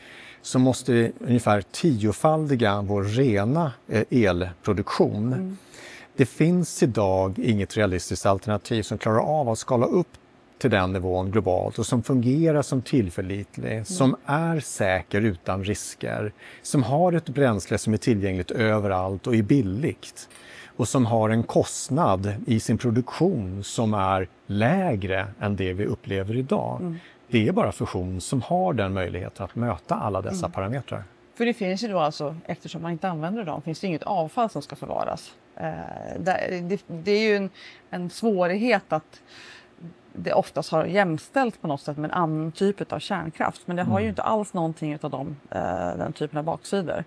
så 0.42 0.60
måste 0.60 0.92
vi 0.92 1.12
ungefär 1.20 1.62
tiofaldiga 1.62 2.82
vår 2.82 3.04
rena 3.04 3.72
eh, 3.88 4.04
elproduktion. 4.10 5.34
Mm. 5.34 5.58
Det 6.16 6.26
finns 6.26 6.84
idag 6.84 7.40
inget 7.40 7.78
realistiskt 7.78 8.26
alternativ 8.26 8.84
som 8.84 8.98
klarar 8.98 9.20
av 9.20 9.50
att 9.50 9.60
skala 9.60 9.86
upp 9.86 10.08
till 10.60 10.70
den 10.70 10.94
nivån 10.94 11.32
globalt 11.32 11.80
och 11.80 11.86
som 11.86 12.04
fungerar 12.04 12.62
som 12.62 12.82
tillförlitlig, 12.82 13.72
mm. 13.72 13.86
som 13.86 14.16
är 14.26 14.60
säker 14.60 15.22
utan 15.22 15.64
risker, 15.64 16.34
som 16.62 16.84
har 16.84 17.14
ett 17.14 17.30
bränsle 17.30 17.78
som 17.78 17.94
är 17.94 17.98
tillgängligt 17.98 18.52
överallt 18.52 19.28
och 19.28 19.36
är 19.36 19.42
billigt 19.42 20.30
och 20.80 20.88
som 20.88 21.06
har 21.06 21.30
en 21.30 21.44
kostnad 21.44 22.34
i 22.48 22.60
sin 22.60 22.78
produktion 22.78 23.64
som 23.64 23.94
är 23.94 24.28
lägre 24.48 25.28
än 25.40 25.56
det 25.56 25.74
vi 25.74 25.86
upplever 25.86 26.36
idag. 26.36 26.78
Mm. 26.82 26.96
Det 27.28 27.48
är 27.48 27.52
bara 27.52 27.72
fusion 27.72 28.22
som 28.22 28.42
har 28.42 28.74
den 28.74 28.94
möjligheten 28.94 29.46
att 29.46 29.56
möta 29.56 29.96
alla 29.96 30.22
dessa 30.22 30.46
mm. 30.46 30.52
parametrar. 30.52 31.04
För 31.36 31.46
det 31.46 31.54
finns 31.54 31.84
ju 31.84 31.88
då 31.88 32.00
alltså, 32.00 32.36
eftersom 32.46 32.82
man 32.82 32.92
inte 32.92 33.10
använder 33.10 33.44
dem, 33.44 33.62
finns 33.62 33.80
det 33.80 33.88
inget 33.88 34.04
avfall 34.04 34.50
som 34.50 34.62
ska 34.62 34.76
förvaras. 34.76 35.34
Eh, 35.56 35.72
det, 36.20 36.78
det, 36.88 37.12
är 37.12 37.30
ju 37.30 37.36
en, 37.36 37.50
en 37.90 38.10
svårighet 38.10 38.94
att 38.94 39.22
det 40.14 40.34
oftast 40.34 40.72
har 40.72 40.86
jämställts 40.86 41.58
på 41.58 41.68
något 41.68 41.82
sätt 41.82 41.98
med 41.98 42.12
en 42.12 42.18
annan 42.18 42.52
typ 42.52 42.94
av 42.94 43.00
kärnkraft. 43.00 43.62
Men 43.66 43.76
det 43.76 43.84
har 43.84 44.00
ju 44.00 44.04
mm. 44.04 44.10
inte 44.10 44.22
alls 44.22 44.54
någonting 44.54 45.00
av 45.02 45.10
dem, 45.10 45.38
eh, 45.50 45.98
den 45.98 46.14
typen 46.14 46.38
av 46.38 46.44
baksidor. 46.44 47.04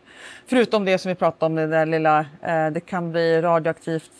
Förutom 0.46 0.84
det 0.84 0.98
som 0.98 1.08
vi 1.08 1.14
pratade 1.14 1.46
om, 1.46 1.54
det 1.54 1.66
där 1.66 1.86
lilla, 1.86 2.20
eh, 2.20 2.66
det 2.70 2.80
kan 2.80 3.12
bli 3.12 3.40
radioaktivt 3.40 4.10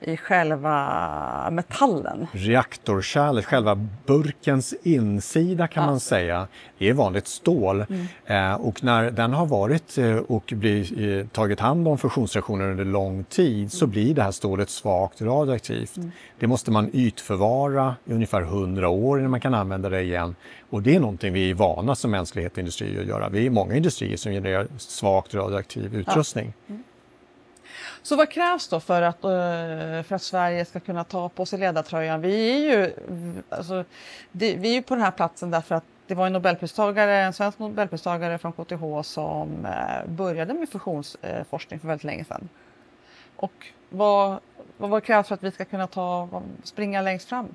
i 0.00 0.16
själva 0.16 1.50
metallen. 1.50 2.26
Reaktorkärlet, 2.32 3.44
själva 3.44 3.86
burkens 4.06 4.74
insida 4.82 5.68
kan 5.68 5.82
ja. 5.82 5.90
man 5.90 6.00
säga, 6.00 6.48
är 6.78 6.92
vanligt 6.92 7.26
stål. 7.26 7.84
Mm. 7.90 8.06
Eh, 8.26 8.60
och 8.60 8.84
när 8.84 9.10
den 9.10 9.32
har 9.32 9.46
varit 9.46 9.98
eh, 9.98 10.16
och 10.16 10.52
blir, 10.56 11.24
tagit 11.26 11.60
hand 11.60 11.88
om 11.88 11.98
fusionsreaktioner 11.98 12.70
under 12.70 12.84
lång 12.84 13.24
tid 13.24 13.56
mm. 13.56 13.68
så 13.68 13.86
blir 13.86 14.14
det 14.14 14.22
här 14.22 14.30
stålet 14.30 14.70
svagt 14.70 15.22
radioaktivt. 15.22 15.96
Mm. 15.96 16.10
Det 16.38 16.46
måste 16.46 16.70
man 16.70 16.90
ytförvara 16.92 17.96
i 18.04 18.12
ungefär 18.12 18.42
100 18.42 18.88
år 18.88 19.18
innan 19.18 19.30
man 19.30 19.40
kan 19.40 19.54
använda 19.54 19.88
det 19.88 20.02
igen. 20.02 20.34
Och 20.70 20.82
det 20.82 20.96
är 20.96 21.00
någonting 21.00 21.32
vi 21.32 21.50
är 21.50 21.54
vana 21.54 21.94
som 21.94 22.10
mänsklighet 22.10 22.52
och 22.52 22.58
industri 22.58 23.00
att 23.00 23.06
göra. 23.06 23.28
Vi 23.28 23.46
är 23.46 23.50
många 23.50 23.74
industrier 23.74 24.16
som 24.16 24.32
genererar 24.32 24.66
svagt 24.78 25.34
radioaktiv 25.34 25.94
utrustning. 25.94 26.52
Ja. 26.66 26.74
Så 28.02 28.16
vad 28.16 28.30
krävs 28.30 28.68
då 28.68 28.80
för 28.80 29.02
att, 29.02 29.24
eh, 29.24 30.02
för 30.02 30.12
att 30.12 30.22
Sverige 30.22 30.64
ska 30.64 30.80
kunna 30.80 31.04
ta 31.04 31.28
på 31.28 31.46
sig 31.46 31.58
ledartröjan? 31.58 32.20
Vi 32.20 32.50
är 32.50 32.58
ju, 32.58 32.92
alltså, 33.48 33.84
det, 34.32 34.56
vi 34.56 34.76
är 34.76 34.82
på 34.82 34.94
den 34.94 35.04
här 35.04 35.10
platsen 35.10 35.50
därför 35.50 35.74
att 35.74 35.84
det 36.06 36.14
var 36.14 36.26
en 36.26 36.32
nobelpristagare, 36.32 37.16
en 37.16 37.32
svensk 37.32 37.58
nobelpristagare 37.58 38.38
från 38.38 38.52
KTH 38.52 39.02
som 39.02 39.66
eh, 39.66 40.10
började 40.10 40.54
med 40.54 40.68
fusionsforskning 40.68 41.80
för 41.80 41.88
väldigt 41.88 42.04
länge 42.04 42.24
sedan. 42.24 42.48
Och 43.36 43.66
vad, 43.88 44.38
vad, 44.76 44.90
vad 44.90 45.04
krävs 45.04 45.28
för 45.28 45.34
att 45.34 45.42
vi 45.42 45.50
ska 45.50 45.64
kunna 45.64 45.86
ta, 45.86 46.28
springa 46.62 47.02
längst 47.02 47.28
fram? 47.28 47.54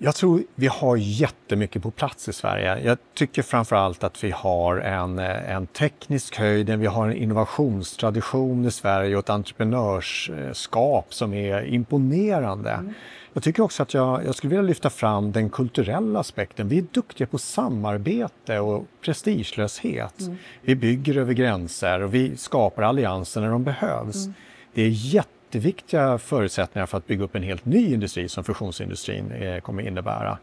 Jag 0.00 0.14
tror 0.14 0.42
vi 0.54 0.66
har 0.66 0.96
jättemycket 0.96 1.82
på 1.82 1.90
plats 1.90 2.28
i 2.28 2.32
Sverige. 2.32 2.78
Jag 2.84 2.98
tycker 3.14 3.42
framför 3.42 3.76
allt 3.76 4.04
att 4.04 4.24
vi 4.24 4.30
har 4.30 4.76
en, 4.76 5.18
en 5.18 5.66
teknisk 5.66 6.38
höjd, 6.38 6.70
vi 6.70 6.86
har 6.86 7.08
en 7.08 7.16
innovationstradition 7.16 8.64
i 8.66 8.70
Sverige 8.70 9.16
och 9.16 9.24
ett 9.24 9.30
entreprenörskap 9.30 11.14
som 11.14 11.34
är 11.34 11.66
imponerande. 11.66 12.70
Mm. 12.70 12.94
Jag 13.32 13.42
tycker 13.42 13.62
också 13.62 13.82
att 13.82 13.94
jag, 13.94 14.24
jag 14.26 14.34
skulle 14.34 14.50
vilja 14.50 14.62
lyfta 14.62 14.90
fram 14.90 15.32
den 15.32 15.50
kulturella 15.50 16.20
aspekten. 16.20 16.68
Vi 16.68 16.78
är 16.78 16.84
duktiga 16.92 17.26
på 17.26 17.38
samarbete 17.38 18.58
och 18.58 18.86
prestigelöshet. 19.04 20.20
Mm. 20.20 20.36
Vi 20.62 20.76
bygger 20.76 21.16
över 21.16 21.32
gränser 21.32 22.02
och 22.02 22.14
vi 22.14 22.36
skapar 22.36 22.82
allianser 22.82 23.40
när 23.40 23.50
de 23.50 23.64
behövs. 23.64 24.24
Mm. 24.24 24.34
Det 24.74 24.82
är 24.82 24.88
jätte 24.88 25.37
jätteviktiga 25.48 26.18
förutsättningar 26.18 26.86
för 26.86 26.98
att 26.98 27.06
bygga 27.06 27.24
upp 27.24 27.34
en 27.34 27.42
helt 27.42 27.64
ny 27.64 27.92
industri 27.94 28.28
som 28.28 28.44
fusionsindustrin 28.44 29.32
eh, 29.32 29.60
kommer 29.60 29.82
innebära. 29.82 30.38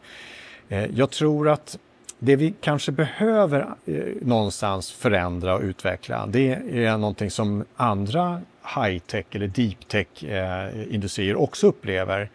Eh, 0.69 0.85
jag 0.85 1.11
tror 1.11 1.49
att 1.49 1.79
det 2.19 2.35
vi 2.35 2.53
kanske 2.61 2.91
behöver 2.91 3.59
eh, 3.85 3.95
någonstans 4.21 4.91
förändra 4.91 5.55
och 5.55 5.61
utveckla 5.61 6.27
det 6.27 6.53
är 6.71 6.97
någonting 6.97 7.31
som 7.31 7.65
andra 7.75 8.41
high-tech 8.75 9.25
eller 9.31 9.47
deep 9.47 9.87
tech-industrier 9.87 11.33
eh, 11.33 11.41
också 11.41 11.67
upplever. 11.67 12.29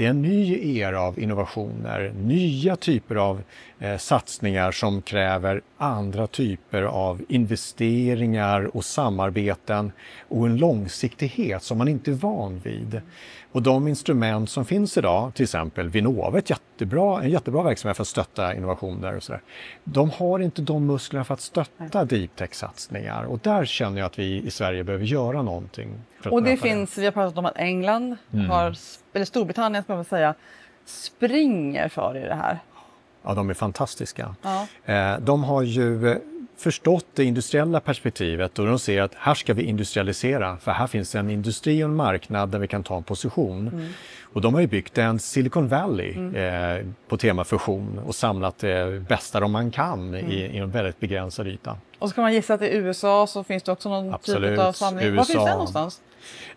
Det 0.00 0.06
är 0.06 0.10
en 0.10 0.22
ny 0.22 0.78
era 0.78 1.00
av 1.00 1.18
innovationer, 1.18 2.12
nya 2.16 2.76
typer 2.76 3.16
av 3.16 3.42
eh, 3.78 3.96
satsningar 3.96 4.72
som 4.72 5.02
kräver 5.02 5.60
andra 5.76 6.26
typer 6.26 6.82
av 6.82 7.22
investeringar 7.28 8.76
och 8.76 8.84
samarbeten 8.84 9.92
och 10.28 10.46
en 10.46 10.56
långsiktighet 10.56 11.62
som 11.62 11.78
man 11.78 11.88
inte 11.88 12.10
är 12.10 12.14
van 12.14 12.58
vid. 12.58 13.00
Och 13.52 13.62
de 13.62 13.88
instrument 13.88 14.50
som 14.50 14.64
finns 14.64 14.98
idag, 14.98 15.34
till 15.34 15.42
exempel 15.42 15.88
Vinnova, 15.88 16.38
ett 16.38 16.50
jättebra, 16.50 17.22
en 17.22 17.30
jättebra 17.30 17.62
verksamhet 17.62 17.96
för 17.96 18.02
att 18.02 18.08
stötta 18.08 18.54
innovationer 18.54 19.16
och 19.16 19.22
sådär. 19.22 19.40
De 19.84 20.10
har 20.10 20.38
inte 20.38 20.62
de 20.62 20.86
musklerna 20.86 21.24
för 21.24 21.34
att 21.34 21.40
stötta 21.40 22.04
deep 22.04 22.36
tech-satsningar 22.36 23.24
och 23.24 23.38
där 23.38 23.64
känner 23.64 23.98
jag 23.98 24.06
att 24.06 24.18
vi 24.18 24.42
i 24.42 24.50
Sverige 24.50 24.84
behöver 24.84 25.04
göra 25.04 25.42
någonting. 25.42 25.94
och 26.30 26.42
det 26.42 26.56
finns, 26.56 26.94
det. 26.94 27.00
vi 27.00 27.06
har 27.06 27.12
pratat 27.12 27.38
om 27.38 27.46
att 27.46 27.56
England, 27.56 28.16
mm. 28.32 28.50
har, 28.50 28.76
eller 29.12 29.24
Storbritannien 29.24 29.84
ska 29.84 29.94
man 29.94 30.04
säga, 30.04 30.34
springer 30.84 31.88
för 31.88 32.16
i 32.16 32.20
det 32.20 32.34
här. 32.34 32.58
Ja, 33.22 33.34
de 33.34 33.50
är 33.50 33.54
fantastiska. 33.54 34.34
Ja. 34.42 34.66
Eh, 34.94 35.18
de 35.20 35.44
har 35.44 35.62
ju 35.62 36.20
förstått 36.60 37.06
det 37.14 37.24
industriella 37.24 37.80
perspektivet 37.80 38.58
och 38.58 38.66
de 38.66 38.78
ser 38.78 39.02
att 39.02 39.14
här 39.14 39.34
ska 39.34 39.54
vi 39.54 39.62
industrialisera 39.62 40.56
för 40.56 40.72
här 40.72 40.86
finns 40.86 41.14
en 41.14 41.30
industri 41.30 41.84
och 41.84 41.88
en 41.88 41.96
marknad 41.96 42.48
där 42.48 42.58
vi 42.58 42.68
kan 42.68 42.82
ta 42.82 42.96
en 42.96 43.02
position. 43.02 43.68
Mm. 43.68 43.88
Och 44.32 44.40
de 44.40 44.54
har 44.54 44.60
ju 44.60 44.66
byggt 44.66 44.98
en 44.98 45.18
Silicon 45.18 45.68
Valley 45.68 46.14
mm. 46.16 46.34
eh, 46.34 46.86
på 47.08 47.16
tema 47.16 47.44
fusion 47.44 47.98
och 48.06 48.14
samlat 48.14 48.58
det 48.58 49.04
bästa 49.08 49.40
de 49.40 49.52
man 49.52 49.70
kan 49.70 50.08
mm. 50.08 50.30
i, 50.30 50.34
i 50.34 50.58
en 50.58 50.70
väldigt 50.70 51.00
begränsad 51.00 51.46
yta. 51.46 51.76
Och 51.98 52.08
så 52.08 52.14
kan 52.14 52.22
man 52.22 52.32
gissa 52.32 52.54
att 52.54 52.62
i 52.62 52.74
USA 52.74 53.26
så 53.26 53.44
finns 53.44 53.62
det 53.62 53.72
också 53.72 53.88
någon 53.88 54.14
Absolut. 54.14 54.50
typ 54.50 54.58
av 54.58 54.72
samling. 54.72 55.16
Var 55.16 55.24
finns 55.24 55.44
det 55.44 55.52
någonstans? 55.52 56.00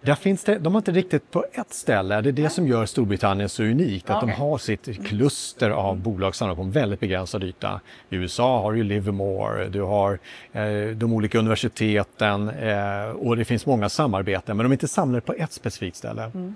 Där 0.01 0.15
finns 0.15 0.43
det, 0.43 0.59
de 0.59 0.73
har 0.73 0.79
inte 0.79 0.91
riktigt 0.91 1.31
på 1.31 1.45
ett 1.53 1.73
ställe, 1.73 2.21
det 2.21 2.29
är 2.29 2.33
det 2.33 2.49
som 2.49 2.67
gör 2.67 2.85
Storbritannien 2.85 3.49
så 3.49 3.63
unikt, 3.63 4.09
att 4.09 4.23
okay. 4.23 4.35
de 4.35 4.41
har 4.41 4.57
sitt 4.57 5.07
kluster 5.07 5.69
av 5.69 5.97
bolag 5.97 6.33
på 6.39 6.61
en 6.61 6.71
väldigt 6.71 6.99
begränsad 6.99 7.43
yta. 7.43 7.81
I 8.09 8.15
USA 8.15 8.61
har 8.61 8.73
du 8.73 8.83
Livermore, 8.83 9.69
du 9.69 9.81
har 9.81 10.19
eh, 10.51 10.87
de 10.95 11.13
olika 11.13 11.39
universiteten 11.39 12.49
eh, 12.49 13.09
och 13.09 13.37
det 13.37 13.45
finns 13.45 13.65
många 13.65 13.89
samarbeten, 13.89 14.57
men 14.57 14.63
de 14.63 14.71
är 14.71 14.73
inte 14.73 14.87
samlade 14.87 15.21
på 15.21 15.33
ett 15.33 15.51
specifikt 15.51 15.97
ställe. 15.97 16.23
Mm. 16.23 16.55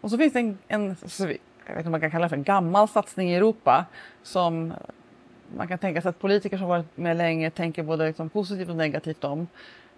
Och 0.00 0.10
så 0.10 0.18
finns 0.18 0.32
det 0.32 0.38
en, 0.38 0.58
en 0.68 0.96
jag 1.66 1.74
vet 1.74 1.78
inte 1.78 1.88
om 1.88 1.90
man 1.90 2.00
kan 2.00 2.10
kalla 2.10 2.24
det 2.24 2.28
för 2.28 2.36
en 2.36 2.42
gammal 2.42 2.88
satsning 2.88 3.30
i 3.30 3.34
Europa 3.34 3.84
som 4.22 4.74
man 5.56 5.68
kan 5.68 5.78
tänka 5.78 6.02
sig 6.02 6.08
att 6.08 6.18
politiker 6.18 6.58
som 6.58 6.68
varit 6.68 6.96
med 6.96 7.16
länge 7.16 7.50
tänker 7.50 7.82
både 7.82 8.06
liksom 8.06 8.28
positivt 8.28 8.68
och 8.68 8.76
negativt 8.76 9.24
om. 9.24 9.46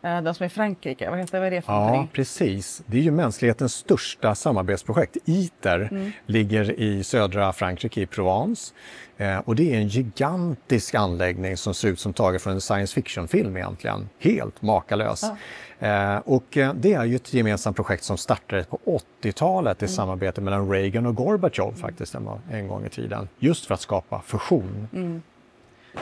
Eh, 0.02 0.22
den 0.22 0.34
som 0.34 0.44
är 0.44 0.46
i 0.46 0.50
Frankrike, 0.50 1.10
vad 1.10 1.18
heter 1.18 1.38
vad 1.38 1.46
är 1.46 1.50
det 1.50 1.62
för 1.62 1.72
Ja, 1.72 1.80
någonting? 1.80 2.08
precis. 2.12 2.82
Det 2.86 2.98
är 2.98 3.02
ju 3.02 3.10
mänsklighetens 3.10 3.74
största 3.74 4.34
samarbetsprojekt. 4.34 5.16
ITER 5.24 5.88
mm. 5.90 6.12
ligger 6.26 6.80
i 6.80 7.04
södra 7.04 7.52
Frankrike, 7.52 8.00
i 8.00 8.06
Provence. 8.06 8.74
Eh, 9.16 9.38
och 9.38 9.56
det 9.56 9.74
är 9.74 9.78
en 9.78 9.88
gigantisk 9.88 10.94
anläggning 10.94 11.56
som 11.56 11.74
ser 11.74 11.88
ut 11.88 12.00
som 12.00 12.12
taget 12.12 12.42
från 12.42 12.52
en 12.52 12.60
science 12.60 12.94
fiction-film 12.94 13.56
egentligen. 13.56 14.08
Helt 14.18 14.62
makalös. 14.62 15.22
Ja. 15.22 15.36
Eh, 15.78 16.18
och 16.18 16.56
eh, 16.56 16.74
det 16.74 16.92
är 16.92 17.04
ju 17.04 17.16
ett 17.16 17.34
gemensamt 17.34 17.76
projekt 17.76 18.04
som 18.04 18.16
startade 18.16 18.64
på 18.64 18.78
80-talet 19.22 19.82
i 19.82 19.84
mm. 19.84 19.94
samarbete 19.94 20.40
mellan 20.40 20.70
Reagan 20.70 21.06
och 21.06 21.14
Gorbachev 21.14 21.74
faktiskt 21.74 22.14
en 22.50 22.68
gång 22.68 22.86
i 22.86 22.88
tiden. 22.88 23.28
Just 23.38 23.66
för 23.66 23.74
att 23.74 23.80
skapa 23.80 24.22
fusion. 24.26 24.88
Mm. 24.92 25.22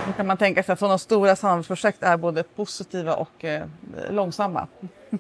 Nu 0.07 0.13
kan 0.17 0.27
man 0.27 0.37
tänka 0.37 0.63
sig 0.63 0.73
att 0.73 0.79
sådana 0.79 0.99
stora 0.99 1.37
samarbetsprojekt 1.37 2.03
är 2.03 2.17
både 2.17 2.43
positiva 2.43 3.15
och 3.15 3.45
eh, 3.45 3.63
långsamma. 4.11 4.67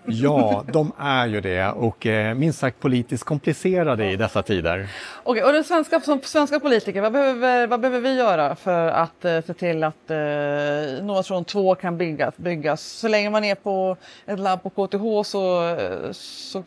Ja, 0.04 0.64
de 0.72 0.92
är 0.98 1.26
ju 1.26 1.40
det 1.40 1.68
och 1.68 2.06
eh, 2.06 2.34
minst 2.34 2.58
sagt 2.58 2.80
politiskt 2.80 3.24
komplicerade 3.24 4.10
i 4.10 4.16
dessa 4.16 4.42
tider. 4.42 4.88
Okej, 5.22 5.44
och 5.44 5.52
den 5.52 5.64
svenska, 5.64 6.00
som 6.00 6.20
svenska 6.22 6.60
politiker, 6.60 7.00
vad 7.00 7.12
behöver, 7.12 7.66
vad 7.66 7.80
behöver 7.80 8.00
vi 8.00 8.14
göra 8.14 8.56
för 8.56 8.88
att 8.88 9.24
eh, 9.24 9.40
se 9.42 9.54
till 9.54 9.84
att 9.84 10.10
eh, 10.10 11.04
Novatron 11.04 11.44
2 11.44 11.74
kan 11.74 11.98
byggas, 11.98 12.36
byggas? 12.36 12.82
Så 12.82 13.08
länge 13.08 13.30
man 13.30 13.44
är 13.44 13.54
på 13.54 13.96
ett 14.26 14.38
labb 14.38 14.62
på 14.62 14.70
KTH 14.70 15.28
så, 15.28 15.68
eh, 15.68 16.12
så 16.12 16.62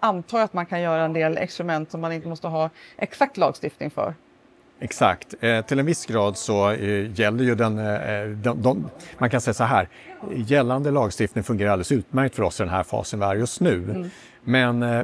antar 0.00 0.38
jag 0.38 0.44
att 0.44 0.52
man 0.52 0.66
kan 0.66 0.80
göra 0.80 1.04
en 1.04 1.12
del 1.12 1.38
experiment 1.38 1.90
som 1.90 2.00
man 2.00 2.12
inte 2.12 2.28
måste 2.28 2.48
ha 2.48 2.70
exakt 2.96 3.36
lagstiftning 3.36 3.90
för. 3.90 4.14
Exakt. 4.80 5.34
Eh, 5.40 5.64
till 5.64 5.78
en 5.78 5.86
viss 5.86 6.06
grad 6.06 6.36
så 6.36 6.70
eh, 6.70 7.20
gäller 7.20 7.44
ju 7.44 7.54
den, 7.54 7.78
eh, 7.78 8.26
de, 8.26 8.62
de, 8.62 8.90
man 9.18 9.30
kan 9.30 9.40
säga 9.40 9.54
så 9.54 9.64
här, 9.64 9.88
gällande 10.34 10.90
lagstiftning 10.90 11.44
fungerar 11.44 11.70
alldeles 11.70 11.92
utmärkt 11.92 12.34
för 12.34 12.42
oss 12.42 12.60
i 12.60 12.62
den 12.62 12.72
här 12.72 12.82
fasen 12.82 13.20
vi 13.20 13.26
är 13.26 13.34
just 13.34 13.60
nu. 13.60 13.74
Mm. 13.74 14.10
Men 14.44 14.82
eh, 14.82 15.02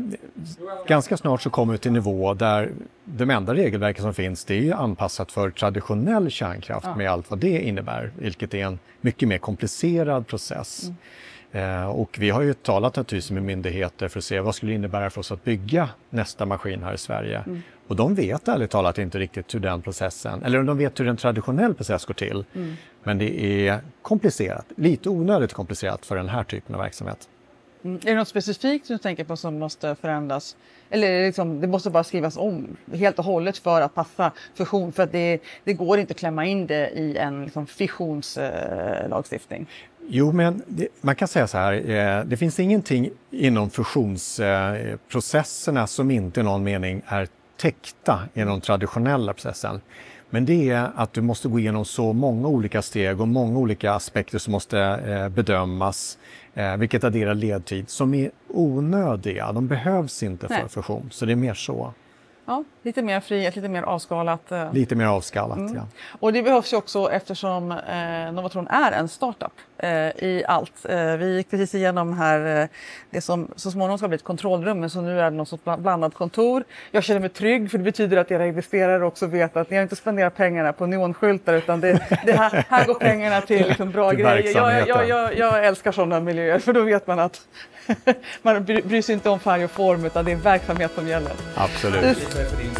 ganska 0.87 1.17
snart 1.17 1.43
så 1.43 1.50
kommer 1.50 1.73
vi 1.73 1.79
till 1.79 1.88
en 1.88 1.95
nivå 1.95 2.35
där 2.35 2.71
de 3.05 3.31
enda 3.31 3.55
regelverket 3.55 4.02
som 4.02 4.14
finns 4.14 4.45
det 4.45 4.69
är 4.69 4.75
anpassat 4.75 5.33
för 5.33 5.50
traditionell 5.50 6.31
kärnkraft 6.31 6.87
ja. 6.87 6.97
med 6.97 7.11
allt 7.11 7.31
vad 7.31 7.38
det 7.38 7.61
innebär, 7.61 8.11
vilket 8.19 8.55
är 8.55 8.64
en 8.64 8.79
mycket 9.00 9.29
mer 9.29 9.38
komplicerad 9.38 10.26
process. 10.26 10.83
Mm. 10.83 10.97
Eh, 11.53 11.87
och 11.87 12.17
vi 12.19 12.31
har 12.31 12.43
ju 12.43 12.55
talat 12.55 12.97
naturligtvis 12.97 13.31
med 13.31 13.43
myndigheter 13.43 14.09
för 14.09 14.19
att 14.19 14.25
se 14.25 14.41
vad 14.41 14.55
skulle 14.55 14.73
det 14.73 14.77
innebära 14.77 15.11
för 15.11 15.21
oss 15.21 15.33
att 15.33 15.45
bygga 15.45 15.89
nästa 16.11 16.47
maskin 16.47 16.83
här 16.83 16.95
i 16.95 16.99
Sverige. 16.99 17.43
Mm. 17.47 17.63
Och 17.87 17.97
de 17.97 18.15
vet 18.15 18.49
ärligt 18.49 18.71
talat 18.71 18.99
inte 18.99 19.19
riktigt 19.19 19.55
hur 19.55 19.61
den 19.61 19.83
processen, 19.83 20.43
eller 20.43 20.63
de 20.63 20.79
vet 20.79 21.01
hur 21.01 21.09
en 21.09 21.17
traditionell 21.17 21.75
process 21.75 22.05
går 22.05 22.15
till. 22.15 22.45
Mm. 22.55 22.75
Men 23.03 23.19
det 23.19 23.45
är 23.69 23.81
komplicerat, 24.03 24.67
lite 24.77 25.09
onödigt 25.09 25.53
komplicerat 25.53 26.07
för 26.07 26.17
den 26.17 26.29
här 26.29 26.45
typen 26.45 26.75
av 26.75 26.81
verksamhet. 26.81 27.29
Mm. 27.85 27.97
Är 27.97 28.11
det 28.11 28.15
något 28.15 28.29
specifikt 28.29 28.89
du 28.89 28.99
tänker 28.99 29.25
på 29.25 29.37
som 29.37 29.59
måste 29.59 29.95
förändras? 29.95 30.57
Eller 30.91 31.27
liksom, 31.27 31.61
det 31.61 31.67
måste 31.67 31.91
bara 31.91 32.05
skrivas 32.05 32.37
om 32.37 32.77
helt 32.93 33.19
och 33.19 33.25
hållet 33.25 33.59
för 33.59 33.81
att 33.81 33.95
passa 33.95 34.33
fusion? 34.55 34.93
För 34.93 35.03
att 35.03 35.13
det, 35.13 35.39
det 35.65 35.73
går 35.73 35.99
inte 35.99 36.11
att 36.11 36.19
klämma 36.19 36.47
in 36.47 36.67
det 36.67 36.91
i 36.91 37.17
en 37.17 37.45
liksom, 37.45 37.67
fissionslagstiftning. 37.67 39.61
Eh, 39.61 39.67
Jo, 40.09 40.33
men 40.33 40.63
det, 40.67 40.89
man 41.01 41.15
kan 41.15 41.29
säga 41.29 41.47
så 41.47 41.59
här, 41.59 41.91
eh, 41.91 42.25
det 42.25 42.37
finns 42.37 42.61
ingenting 42.61 43.11
inom 43.31 43.71
fusionsprocesserna 43.71 45.87
som 45.87 46.11
inte 46.11 46.41
i 46.41 46.43
någon 46.43 46.63
mening 46.63 47.03
är 47.07 47.29
täckta 47.57 48.21
i 48.35 48.41
den 48.41 48.61
traditionella 48.61 49.33
processen. 49.33 49.81
Men 50.31 50.47
det 50.47 50.71
är 50.71 50.91
att 50.97 51.13
du 51.13 51.21
måste 51.21 51.49
gå 51.49 51.59
igenom 51.59 51.85
så 51.85 52.13
många 52.13 52.49
olika 52.49 52.83
steg 52.83 53.21
och 53.21 53.29
många 53.29 53.59
olika 53.59 53.93
aspekter 53.93 54.39
som 54.39 54.53
måste 54.53 54.81
eh, 54.81 55.29
bedömas, 55.29 56.19
eh, 56.55 56.77
vilket 56.77 57.05
adderar 57.05 57.35
ledtid, 57.35 57.91
som 57.91 58.15
är 58.15 58.31
onödiga. 58.49 59.53
De 59.53 59.67
behövs 59.67 60.23
inte 60.23 60.49
för 60.49 60.55
Nej. 60.55 60.69
fusion, 60.69 61.09
så 61.13 61.27
det 61.27 61.33
är 61.33 61.37
mer 61.37 61.55
så. 61.55 61.93
Ja, 62.45 62.65
lite 62.83 63.03
mer 63.03 63.21
frihet, 63.21 63.57
lite 63.57 63.69
mer 63.69 63.83
avskalat. 63.83 64.53
Eh. 64.53 64.73
Lite 64.73 64.95
mer 64.95 65.07
avskalat, 65.07 65.59
mm. 65.59 65.75
ja. 65.75 65.87
Och 66.21 66.33
det 66.33 66.43
behövs 66.43 66.73
ju 66.73 66.77
också 66.77 67.11
eftersom 67.13 67.73
eh, 67.73 68.33
Novatron 68.33 68.69
är 68.69 68.93
en 68.93 69.09
startup 69.09 69.53
eh, 69.79 69.91
i 69.91 70.45
allt. 70.49 70.85
Eh, 70.89 71.17
vi 71.17 71.37
gick 71.37 71.51
precis 71.51 71.75
igenom 71.75 72.13
här 72.13 72.63
eh, 72.63 72.69
det 73.11 73.21
som 73.21 73.49
så 73.57 73.71
småningom 73.71 73.99
ska 73.99 74.09
bli 74.09 74.17
ett 74.17 74.25
kontrollrum, 74.25 74.81
men 74.81 74.91
så 74.91 75.01
nu 75.01 75.21
är 75.21 75.25
det 75.25 75.37
något 75.37 75.49
sorts 75.49 75.63
blandat 75.79 76.15
kontor. 76.15 76.65
Jag 76.91 77.05
känner 77.05 77.21
mig 77.21 77.29
trygg 77.29 77.71
för 77.71 77.79
det 77.79 77.85
betyder 77.85 78.17
att 78.17 78.31
era 78.31 78.47
investerare 78.47 79.05
också 79.05 79.27
vet 79.27 79.57
att 79.57 79.71
ni 79.71 79.77
har 79.77 79.83
inte 79.83 79.97
spenderat 79.97 80.37
pengarna 80.37 80.73
på 80.73 80.87
neonskyltar 80.87 81.55
utan 81.55 81.81
det, 81.81 81.93
det 82.27 82.33
här, 82.33 82.67
här 82.69 82.87
går 82.87 82.95
pengarna 82.95 83.41
till 83.41 83.69
liksom 83.69 83.91
bra 83.91 84.11
till 84.11 84.19
grejer. 84.19 84.57
Jag, 84.57 84.89
jag, 84.89 85.09
jag, 85.09 85.37
jag 85.37 85.67
älskar 85.67 85.93
sådana 85.93 86.21
miljöer 86.21 86.59
för 86.59 86.73
då 86.73 86.83
vet 86.83 87.07
man 87.07 87.19
att 87.19 87.41
man 88.43 88.65
bryr 88.65 89.03
sig 89.03 89.13
inte 89.13 89.31
om 89.31 89.41
färg 89.41 89.65
och 89.65 89.71
form 89.71 90.05
utan 90.05 90.25
det 90.25 90.33
är 90.33 90.37
verksamhet 90.37 90.93
som 90.95 91.09
gäller. 91.09 91.33
Absolut. 91.55 92.32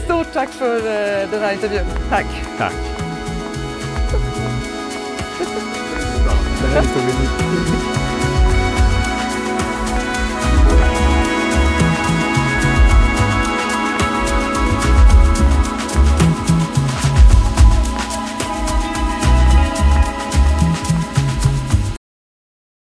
Stort 0.04 0.32
tack 0.32 0.50
för 0.50 0.76
eh, 0.76 1.30
den 1.30 1.40
här 1.40 1.52
intervjun. 1.52 1.87
Tack. 2.09 2.26
Tack. 2.59 2.75
Bra. 6.25 6.32
Här 6.75 6.80
historien 6.80 7.91